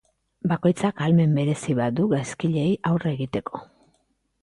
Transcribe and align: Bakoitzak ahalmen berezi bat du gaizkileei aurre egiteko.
Bakoitzak 0.51 1.03
ahalmen 1.03 1.37
berezi 1.41 1.77
bat 1.81 1.95
du 2.01 2.09
gaizkileei 2.17 2.75
aurre 2.93 3.15
egiteko. 3.17 3.67